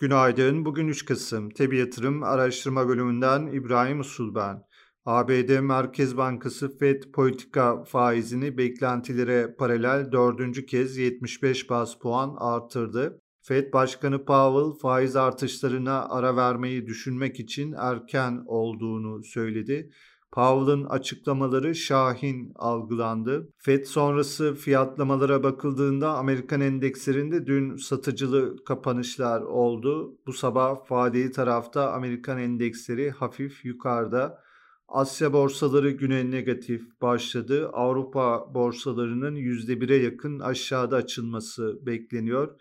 Günaydın. 0.00 0.64
Bugün 0.64 0.88
3 0.88 1.04
Kasım. 1.04 1.50
Tebi 1.50 1.78
Yatırım 1.78 2.22
Araştırma 2.22 2.88
Bölümünden 2.88 3.46
İbrahim 3.46 4.00
Usul 4.00 4.34
ben. 4.34 4.62
ABD 5.04 5.60
Merkez 5.60 6.16
Bankası 6.16 6.78
FED 6.78 7.02
politika 7.12 7.84
faizini 7.84 8.58
beklentilere 8.58 9.54
paralel 9.58 10.12
dördüncü 10.12 10.66
kez 10.66 10.96
75 10.96 11.70
bas 11.70 11.98
puan 11.98 12.36
artırdı. 12.38 13.20
FED 13.40 13.72
Başkanı 13.72 14.24
Powell 14.24 14.80
faiz 14.80 15.16
artışlarına 15.16 16.08
ara 16.08 16.36
vermeyi 16.36 16.86
düşünmek 16.86 17.40
için 17.40 17.74
erken 17.78 18.42
olduğunu 18.46 19.24
söyledi. 19.24 19.90
Powell'ın 20.32 20.84
açıklamaları 20.84 21.74
şahin 21.74 22.52
algılandı. 22.54 23.48
FED 23.58 23.84
sonrası 23.84 24.54
fiyatlamalara 24.54 25.42
bakıldığında 25.42 26.16
Amerikan 26.16 26.60
endekslerinde 26.60 27.46
dün 27.46 27.76
satıcılı 27.76 28.56
kapanışlar 28.64 29.40
oldu. 29.40 30.18
Bu 30.26 30.32
sabah 30.32 30.90
vadeli 30.90 31.32
tarafta 31.32 31.92
Amerikan 31.92 32.38
endeksleri 32.38 33.10
hafif 33.10 33.64
yukarıda. 33.64 34.38
Asya 34.88 35.32
borsaları 35.32 35.90
güne 35.90 36.30
negatif 36.30 37.00
başladı. 37.02 37.68
Avrupa 37.72 38.54
borsalarının 38.54 39.36
%1'e 39.36 39.96
yakın 39.96 40.40
aşağıda 40.40 40.96
açılması 40.96 41.86
bekleniyor. 41.86 42.60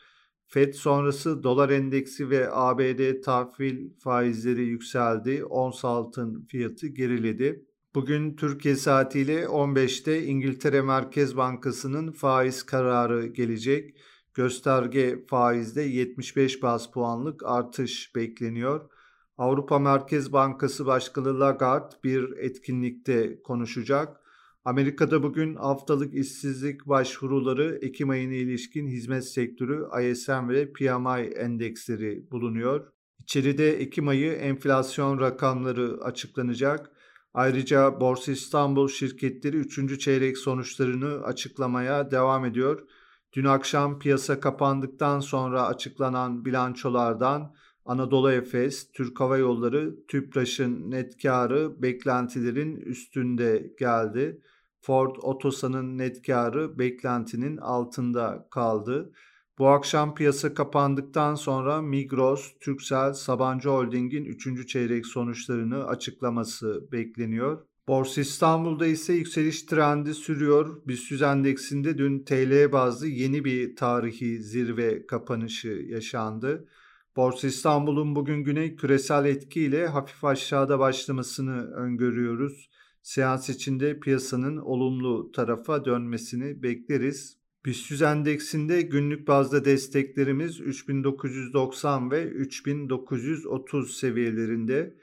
FED 0.49 0.73
sonrası 0.73 1.43
dolar 1.43 1.69
endeksi 1.69 2.29
ve 2.29 2.47
ABD 2.51 3.21
tahvil 3.21 3.89
faizleri 3.99 4.63
yükseldi. 4.63 5.45
Ons 5.45 5.85
altın 5.85 6.45
fiyatı 6.45 6.87
geriledi. 6.87 7.65
Bugün 7.95 8.35
Türkiye 8.35 8.75
saatiyle 8.75 9.43
15'te 9.43 10.23
İngiltere 10.23 10.81
Merkez 10.81 11.37
Bankası'nın 11.37 12.11
faiz 12.11 12.63
kararı 12.63 13.25
gelecek. 13.25 13.97
Gösterge 14.33 15.25
faizde 15.29 15.81
75 15.81 16.63
bas 16.63 16.91
puanlık 16.91 17.45
artış 17.45 18.15
bekleniyor. 18.15 18.89
Avrupa 19.37 19.79
Merkez 19.79 20.33
Bankası 20.33 20.85
Başkanı 20.85 21.39
Lagarde 21.39 21.95
bir 22.03 22.37
etkinlikte 22.37 23.41
konuşacak. 23.41 24.21
Amerika'da 24.67 25.23
bugün 25.23 25.55
haftalık 25.55 26.13
işsizlik 26.13 26.87
başvuruları 26.87 27.79
Ekim 27.81 28.09
ayına 28.09 28.33
ilişkin 28.33 28.87
hizmet 28.87 29.25
sektörü 29.25 29.87
ISM 30.03 30.49
ve 30.49 30.73
PMI 30.73 31.33
endeksleri 31.35 32.31
bulunuyor. 32.31 32.87
İçeride 33.19 33.71
Ekim 33.71 34.07
ayı 34.07 34.31
enflasyon 34.31 35.19
rakamları 35.19 35.97
açıklanacak. 36.03 36.91
Ayrıca 37.33 37.99
Borsa 37.99 38.31
İstanbul 38.31 38.87
şirketleri 38.87 39.57
3. 39.57 39.99
çeyrek 39.99 40.37
sonuçlarını 40.37 41.23
açıklamaya 41.23 42.11
devam 42.11 42.45
ediyor. 42.45 42.87
Dün 43.33 43.45
akşam 43.45 43.99
piyasa 43.99 44.39
kapandıktan 44.39 45.19
sonra 45.19 45.67
açıklanan 45.67 46.45
bilançolardan 46.45 47.53
Anadolu 47.85 48.31
Efes, 48.31 48.91
Türk 48.91 49.19
Hava 49.19 49.37
Yolları, 49.37 49.95
TÜPRAŞ'ın 50.07 50.91
net 50.91 51.21
karı 51.21 51.81
beklentilerin 51.81 52.75
üstünde 52.75 53.73
geldi. 53.79 54.41
Ford 54.81 55.15
Otosan'ın 55.21 55.97
net 55.97 56.27
karı 56.27 56.79
beklentinin 56.79 57.57
altında 57.57 58.47
kaldı. 58.51 59.11
Bu 59.57 59.67
akşam 59.67 60.15
piyasa 60.15 60.53
kapandıktan 60.53 61.35
sonra 61.35 61.81
Migros, 61.81 62.53
Türksel, 62.59 63.13
Sabancı 63.13 63.69
Holding'in 63.69 64.25
3. 64.25 64.67
çeyrek 64.67 65.05
sonuçlarını 65.05 65.87
açıklaması 65.87 66.91
bekleniyor. 66.91 67.65
Borsa 67.87 68.21
İstanbul'da 68.21 68.85
ise 68.87 69.13
yükseliş 69.13 69.63
trendi 69.63 70.13
sürüyor. 70.13 70.81
BIST 70.87 71.21
endeksinde 71.21 71.97
dün 71.97 72.23
TL 72.23 72.71
bazlı 72.71 73.07
yeni 73.07 73.45
bir 73.45 73.75
tarihi 73.75 74.43
zirve 74.43 75.05
kapanışı 75.05 75.67
yaşandı. 75.67 76.67
Borsa 77.15 77.47
İstanbul'un 77.47 78.15
bugün 78.15 78.43
güne 78.43 78.75
küresel 78.75 79.25
etkiyle 79.25 79.87
hafif 79.87 80.23
aşağıda 80.23 80.79
başlamasını 80.79 81.71
öngörüyoruz. 81.71 82.69
Seans 83.07 83.49
içinde 83.49 83.99
piyasanın 83.99 84.57
olumlu 84.57 85.31
tarafa 85.31 85.85
dönmesini 85.85 86.63
bekleriz. 86.63 87.37
BIST 87.65 88.01
endeksinde 88.01 88.81
günlük 88.81 89.27
bazda 89.27 89.65
desteklerimiz 89.65 90.59
3990 90.59 92.11
ve 92.11 92.23
3930 92.23 93.97
seviyelerinde. 93.97 94.95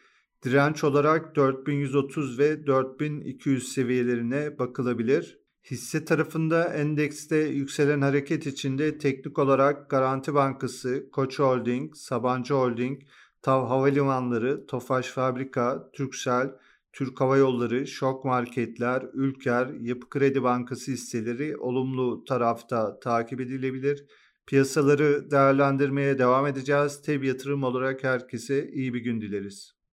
Direnç 0.42 0.84
olarak 0.84 1.36
4130 1.36 2.38
ve 2.38 2.66
4200 2.66 3.72
seviyelerine 3.72 4.58
bakılabilir. 4.58 5.38
Hisse 5.70 6.04
tarafında 6.04 6.74
endekste 6.74 7.36
yükselen 7.36 8.00
hareket 8.00 8.46
içinde 8.46 8.98
teknik 8.98 9.38
olarak 9.38 9.90
Garanti 9.90 10.34
Bankası, 10.34 11.10
Koç 11.12 11.38
Holding, 11.38 11.94
Sabancı 11.96 12.54
Holding, 12.54 13.02
TAV 13.42 13.66
Havalimanları, 13.66 14.66
Tofaş 14.66 15.06
Fabrika, 15.06 15.90
Türksel, 15.92 16.50
Türk 16.94 17.20
Hava 17.20 17.36
Yolları, 17.36 17.86
şok 17.86 18.24
marketler, 18.24 19.06
Ülker, 19.12 19.68
Yapı 19.80 20.08
Kredi 20.08 20.42
Bankası 20.42 20.92
hisseleri 20.92 21.56
olumlu 21.56 22.24
tarafta 22.24 23.00
takip 23.00 23.40
edilebilir. 23.40 24.04
Piyasaları 24.46 25.30
değerlendirmeye 25.30 26.18
devam 26.18 26.46
edeceğiz. 26.46 27.02
Teb 27.02 27.22
yatırım 27.22 27.62
olarak 27.64 28.04
herkese 28.04 28.70
iyi 28.72 28.94
bir 28.94 29.00
gün 29.00 29.20
dileriz. 29.20 29.72